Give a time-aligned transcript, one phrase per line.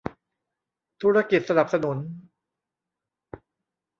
[1.01, 1.97] ธุรกิจสนับสนุน